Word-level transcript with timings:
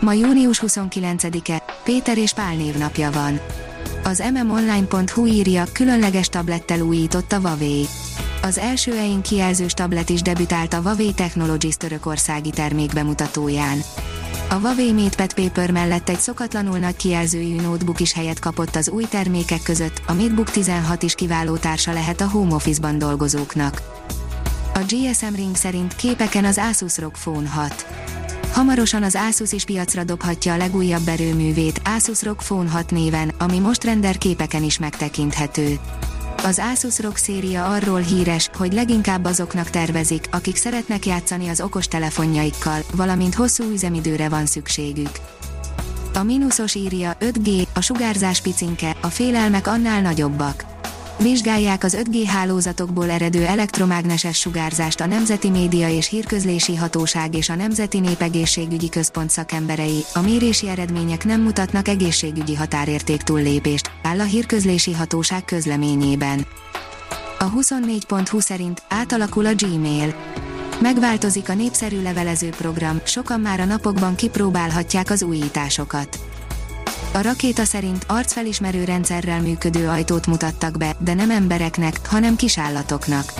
Ma 0.00 0.12
június 0.12 0.62
29-e, 0.66 1.62
Péter 1.84 2.18
és 2.18 2.32
Pál 2.32 2.54
névnapja 2.54 3.10
van. 3.10 3.40
Az 4.04 4.22
mmonline.hu 4.32 5.26
írja, 5.26 5.64
különleges 5.72 6.28
tablettel 6.28 6.80
újított 6.80 7.32
a 7.32 7.38
Huawei. 7.38 7.86
Az 8.42 8.58
első 8.58 8.92
EIN 8.92 9.22
kijelzős 9.22 9.72
tablet 9.72 10.08
is 10.08 10.22
debütált 10.22 10.72
a 10.74 10.80
Huawei 10.80 11.12
Technologies 11.12 11.76
törökországi 11.76 12.50
termékbemutatóján. 12.50 13.78
A 14.50 14.54
Huawei 14.54 14.92
MatePad 14.92 15.34
Paper 15.34 15.70
mellett 15.70 16.08
egy 16.08 16.18
szokatlanul 16.18 16.78
nagy 16.78 16.96
kijelzőjű 16.96 17.60
notebook 17.60 18.00
is 18.00 18.12
helyet 18.12 18.38
kapott 18.38 18.76
az 18.76 18.88
új 18.88 19.04
termékek 19.04 19.62
között, 19.62 20.02
a 20.06 20.12
MateBook 20.12 20.50
16 20.50 21.02
is 21.02 21.14
kiváló 21.14 21.56
társa 21.56 21.92
lehet 21.92 22.20
a 22.20 22.28
home 22.28 22.54
office-ban 22.54 22.98
dolgozóknak. 22.98 23.82
A 24.74 24.78
GSM 24.88 25.34
Ring 25.34 25.56
szerint 25.56 25.96
képeken 25.96 26.44
az 26.44 26.58
Asus 26.70 26.98
ROG 26.98 27.12
Phone 27.12 27.48
6. 27.48 27.86
Hamarosan 28.56 29.02
az 29.02 29.18
Asus 29.28 29.52
is 29.52 29.64
piacra 29.64 30.04
dobhatja 30.04 30.52
a 30.52 30.56
legújabb 30.56 31.08
erőművét, 31.08 31.80
Asus 31.84 32.22
ROG 32.22 32.36
Phone 32.36 32.70
6 32.70 32.90
néven, 32.90 33.32
ami 33.38 33.58
most 33.58 33.84
render 33.84 34.18
képeken 34.18 34.62
is 34.62 34.78
megtekinthető. 34.78 35.78
Az 36.44 36.60
Asus 36.72 37.00
ROG 37.00 37.16
széria 37.16 37.66
arról 37.66 38.00
híres, 38.00 38.50
hogy 38.56 38.72
leginkább 38.72 39.24
azoknak 39.24 39.70
tervezik, 39.70 40.28
akik 40.30 40.56
szeretnek 40.56 41.06
játszani 41.06 41.48
az 41.48 41.60
okos 41.60 41.88
telefonjaikkal, 41.88 42.80
valamint 42.94 43.34
hosszú 43.34 43.64
üzemidőre 43.72 44.28
van 44.28 44.46
szükségük. 44.46 45.10
A 46.14 46.22
mínuszos 46.22 46.74
írja 46.74 47.16
5G, 47.20 47.66
a 47.74 47.80
sugárzás 47.80 48.40
picinke, 48.40 48.96
a 49.00 49.06
félelmek 49.06 49.66
annál 49.66 50.00
nagyobbak. 50.00 50.75
Vizsgálják 51.18 51.84
az 51.84 51.96
5G 52.00 52.22
hálózatokból 52.26 53.10
eredő 53.10 53.44
elektromágneses 53.44 54.38
sugárzást 54.38 55.00
a 55.00 55.06
Nemzeti 55.06 55.50
Média 55.50 55.88
és 55.88 56.08
Hírközlési 56.08 56.76
Hatóság 56.76 57.34
és 57.34 57.48
a 57.48 57.54
Nemzeti 57.54 58.00
Népegészségügyi 58.00 58.88
Központ 58.88 59.30
szakemberei. 59.30 60.04
A 60.14 60.20
mérési 60.20 60.68
eredmények 60.68 61.24
nem 61.24 61.40
mutatnak 61.40 61.88
egészségügyi 61.88 62.54
határérték 62.54 63.22
túllépést, 63.22 63.90
áll 64.02 64.20
a 64.20 64.24
Hírközlési 64.24 64.92
Hatóság 64.92 65.44
közleményében. 65.44 66.46
A 67.38 67.52
24.20 67.52 68.40
szerint 68.40 68.82
átalakul 68.88 69.46
a 69.46 69.54
Gmail. 69.54 70.14
Megváltozik 70.80 71.48
a 71.48 71.54
népszerű 71.54 72.02
levelező 72.02 72.48
program, 72.48 73.00
sokan 73.04 73.40
már 73.40 73.60
a 73.60 73.64
napokban 73.64 74.14
kipróbálhatják 74.14 75.10
az 75.10 75.22
újításokat. 75.22 76.35
A 77.16 77.22
rakéta 77.22 77.64
szerint 77.64 78.04
arcfelismerő 78.08 78.84
rendszerrel 78.84 79.40
működő 79.40 79.88
ajtót 79.88 80.26
mutattak 80.26 80.78
be, 80.78 80.96
de 80.98 81.14
nem 81.14 81.30
embereknek, 81.30 82.06
hanem 82.06 82.36
kisállatoknak. 82.36 83.32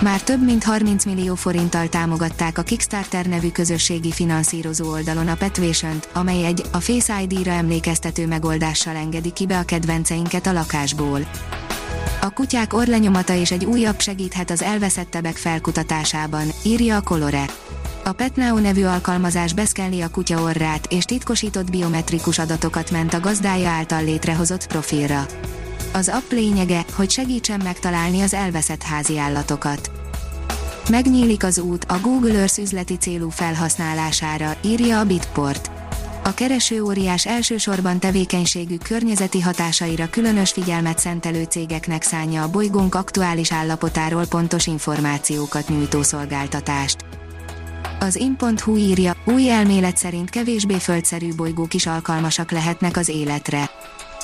Már 0.00 0.22
több 0.22 0.44
mint 0.44 0.64
30 0.64 1.04
millió 1.04 1.34
forinttal 1.34 1.88
támogatták 1.88 2.58
a 2.58 2.62
Kickstarter 2.62 3.26
nevű 3.26 3.50
közösségi 3.50 4.10
finanszírozó 4.10 4.90
oldalon 4.90 5.28
a 5.28 5.34
petvation 5.34 6.00
amely 6.12 6.44
egy, 6.44 6.62
a 6.70 6.80
Face 6.80 7.22
ID-ra 7.22 7.50
emlékeztető 7.50 8.26
megoldással 8.26 8.96
engedi 8.96 9.32
ki 9.32 9.46
be 9.46 9.58
a 9.58 9.64
kedvenceinket 9.64 10.46
a 10.46 10.52
lakásból. 10.52 11.20
A 12.22 12.30
kutyák 12.30 12.72
orlenyomata 12.74 13.34
és 13.34 13.50
egy 13.50 13.64
újabb 13.64 14.00
segíthet 14.00 14.50
az 14.50 14.62
elveszettebek 14.62 15.36
felkutatásában, 15.36 16.46
írja 16.62 16.96
a 16.96 17.00
Colore. 17.00 17.44
A 18.04 18.12
Petnao 18.12 18.58
nevű 18.58 18.84
alkalmazás 18.84 19.52
beszkenli 19.52 20.00
a 20.00 20.08
kutya 20.08 20.42
orrát, 20.42 20.86
és 20.92 21.04
titkosított 21.04 21.70
biometrikus 21.70 22.38
adatokat 22.38 22.90
ment 22.90 23.14
a 23.14 23.20
gazdája 23.20 23.68
által 23.68 24.04
létrehozott 24.04 24.66
profilra. 24.66 25.26
Az 25.92 26.08
app 26.08 26.30
lényege, 26.30 26.84
hogy 26.94 27.10
segítsen 27.10 27.60
megtalálni 27.64 28.20
az 28.20 28.34
elveszett 28.34 28.82
házi 28.82 29.18
állatokat. 29.18 29.90
Megnyílik 30.90 31.44
az 31.44 31.58
út 31.58 31.84
a 31.88 31.98
Google 32.00 32.38
Earth 32.38 32.58
üzleti 32.58 32.96
célú 32.96 33.28
felhasználására, 33.28 34.56
írja 34.64 34.98
a 34.98 35.04
Bitport. 35.04 35.79
A 36.30 36.34
kereső 36.34 36.82
óriás 36.82 37.26
elsősorban 37.26 37.98
tevékenységük 37.98 38.82
környezeti 38.82 39.40
hatásaira 39.40 40.10
különös 40.10 40.50
figyelmet 40.50 40.98
szentelő 40.98 41.42
cégeknek 41.42 42.02
szánja 42.02 42.42
a 42.42 42.50
bolygónk 42.50 42.94
aktuális 42.94 43.52
állapotáról 43.52 44.26
pontos 44.26 44.66
információkat 44.66 45.68
nyújtó 45.68 46.02
szolgáltatást. 46.02 47.04
Az 48.00 48.16
in.hu 48.16 48.76
írja, 48.76 49.16
új 49.24 49.50
elmélet 49.50 49.96
szerint 49.96 50.30
kevésbé 50.30 50.78
földszerű 50.78 51.34
bolygók 51.34 51.74
is 51.74 51.86
alkalmasak 51.86 52.50
lehetnek 52.50 52.96
az 52.96 53.08
életre. 53.08 53.70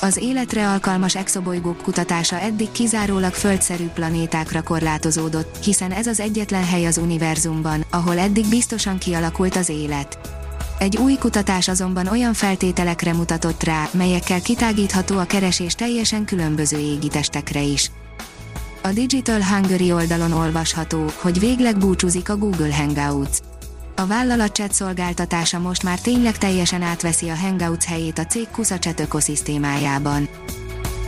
Az 0.01 0.17
életre 0.17 0.69
alkalmas 0.69 1.15
exobolygók 1.15 1.81
kutatása 1.81 2.39
eddig 2.39 2.71
kizárólag 2.71 3.33
földszerű 3.33 3.87
planétákra 3.87 4.63
korlátozódott, 4.63 5.63
hiszen 5.63 5.91
ez 5.91 6.07
az 6.07 6.19
egyetlen 6.19 6.65
hely 6.65 6.85
az 6.85 6.97
univerzumban, 6.97 7.85
ahol 7.91 8.17
eddig 8.17 8.49
biztosan 8.49 8.97
kialakult 8.97 9.55
az 9.55 9.69
élet. 9.69 10.36
Egy 10.79 10.97
új 10.97 11.15
kutatás 11.15 11.67
azonban 11.67 12.07
olyan 12.07 12.33
feltételekre 12.33 13.13
mutatott 13.13 13.63
rá, 13.63 13.89
melyekkel 13.91 14.41
kitágítható 14.41 15.17
a 15.17 15.23
keresés 15.23 15.75
teljesen 15.75 16.25
különböző 16.25 16.77
égitestekre 16.77 17.61
is. 17.61 17.91
A 18.83 18.89
Digital 18.89 19.43
Hungary 19.43 19.91
oldalon 19.91 20.31
olvasható, 20.31 21.11
hogy 21.21 21.39
végleg 21.39 21.77
búcsúzik 21.77 22.29
a 22.29 22.37
Google 22.37 22.75
Hangouts 22.75 23.37
a 23.99 24.05
vállalat 24.05 24.55
chat 24.55 24.73
szolgáltatása 24.73 25.59
most 25.59 25.83
már 25.83 25.99
tényleg 25.99 26.37
teljesen 26.37 26.81
átveszi 26.81 27.29
a 27.29 27.35
Hangouts 27.35 27.83
helyét 27.83 28.19
a 28.19 28.25
cég 28.25 28.47
Chat 28.79 28.99
ökoszisztémájában. 28.99 30.29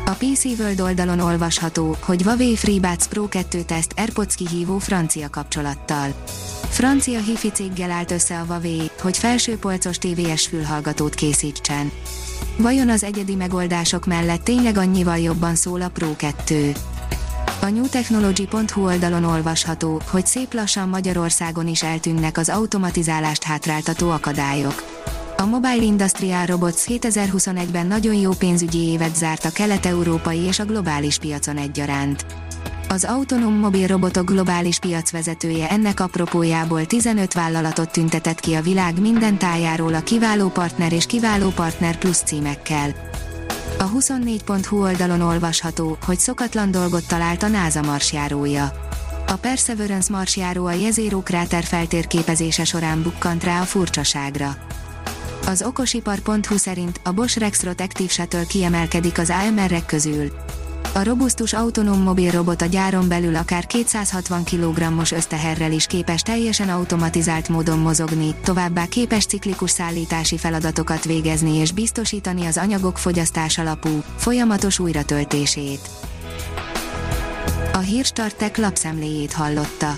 A 0.05 0.11
PC 0.11 0.43
World 0.43 0.81
oldalon 0.81 1.19
olvasható, 1.19 1.95
hogy 1.99 2.21
Huawei 2.21 2.55
FreeBuds 2.55 3.07
Pro 3.07 3.27
2 3.27 3.61
teszt 3.61 3.93
AirPods 3.95 4.35
kihívó 4.35 4.77
francia 4.77 5.29
kapcsolattal. 5.29 6.13
Francia 6.69 7.19
hifi 7.19 7.51
céggel 7.51 7.91
állt 7.91 8.11
össze 8.11 8.39
a 8.39 8.43
Huawei, 8.43 8.88
hogy 8.99 9.17
felsőpolcos 9.17 9.97
TVS 9.97 10.47
fülhallgatót 10.47 11.15
készítsen. 11.15 11.91
Vajon 12.57 12.89
az 12.89 13.03
egyedi 13.03 13.35
megoldások 13.35 14.05
mellett 14.05 14.43
tényleg 14.43 14.77
annyival 14.77 15.17
jobban 15.17 15.55
szól 15.55 15.81
a 15.81 15.89
Pro 15.89 16.15
2? 16.15 16.71
A 17.61 17.69
newtechnology.hu 17.69 18.85
oldalon 18.85 19.23
olvasható, 19.23 20.01
hogy 20.09 20.25
szép 20.25 20.53
lassan 20.53 20.89
Magyarországon 20.89 21.67
is 21.67 21.83
eltűnnek 21.83 22.37
az 22.37 22.49
automatizálást 22.49 23.43
hátráltató 23.43 24.09
akadályok. 24.09 24.83
A 25.37 25.45
Mobile 25.45 25.83
Industrial 25.83 26.45
Robots 26.45 26.81
2021-ben 26.87 27.87
nagyon 27.87 28.15
jó 28.15 28.31
pénzügyi 28.31 28.79
évet 28.79 29.15
zárt 29.15 29.45
a 29.45 29.51
kelet-európai 29.51 30.39
és 30.39 30.59
a 30.59 30.65
globális 30.65 31.17
piacon 31.17 31.57
egyaránt. 31.57 32.25
Az 32.91 33.03
autonóm 33.03 33.53
mobil 33.53 33.87
robotok 33.87 34.25
globális 34.31 34.79
piacvezetője 34.79 35.69
ennek 35.69 35.99
apropójából 35.99 36.85
15 36.85 37.33
vállalatot 37.33 37.91
tüntetett 37.91 38.39
ki 38.39 38.53
a 38.53 38.61
világ 38.61 38.99
minden 38.99 39.37
tájáról 39.37 39.93
a 39.93 40.01
kiváló 40.01 40.49
partner 40.49 40.93
és 40.93 41.05
kiváló 41.05 41.49
partner 41.49 41.97
plusz 41.97 42.21
címekkel. 42.25 42.95
A 43.79 43.89
24.hu 43.89 44.81
oldalon 44.81 45.21
olvasható, 45.21 45.97
hogy 46.05 46.19
szokatlan 46.19 46.71
dolgot 46.71 47.07
talált 47.07 47.43
a 47.43 47.47
NASA 47.47 47.81
marsjárója. 47.81 48.71
A 49.27 49.33
Perseverance 49.33 50.11
marsjáró 50.11 50.65
a 50.65 50.71
Jezero 50.71 51.21
kráter 51.21 51.63
feltérképezése 51.63 52.63
során 52.63 53.01
bukkant 53.01 53.43
rá 53.43 53.61
a 53.61 53.65
furcsaságra. 53.65 54.55
Az 55.45 55.61
okosipar.hu 55.61 56.57
szerint 56.57 56.99
a 57.03 57.11
Bosch 57.11 57.39
Rexroth 57.39 57.83
Active 57.83 58.09
Shuttle 58.09 58.45
kiemelkedik 58.45 59.17
az 59.17 59.29
AMR-ek 59.29 59.85
közül. 59.85 60.31
A 60.93 61.03
robusztus 61.03 61.53
autonóm 61.53 62.01
mobil 62.01 62.31
robot 62.31 62.61
a 62.61 62.65
gyáron 62.65 63.07
belül 63.07 63.35
akár 63.35 63.65
260 63.65 64.43
kg-os 64.43 65.11
összteherrel 65.11 65.71
is 65.71 65.85
képes 65.85 66.21
teljesen 66.21 66.69
automatizált 66.69 67.49
módon 67.49 67.79
mozogni, 67.79 68.35
továbbá 68.43 68.85
képes 68.85 69.25
ciklikus 69.25 69.71
szállítási 69.71 70.37
feladatokat 70.37 71.03
végezni 71.03 71.55
és 71.55 71.71
biztosítani 71.71 72.45
az 72.45 72.57
anyagok 72.57 72.97
fogyasztás 72.97 73.57
alapú, 73.57 74.03
folyamatos 74.15 74.79
újratöltését. 74.79 75.89
A 77.73 77.77
Hírstartek 77.77 78.57
lapszemléjét 78.57 79.33
hallotta. 79.33 79.97